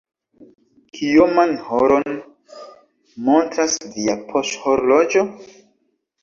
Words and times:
Kioman 0.99 1.53
horon 1.67 2.15
montras 3.27 3.77
via 3.99 4.17
poŝhorloĝo? 4.33 5.25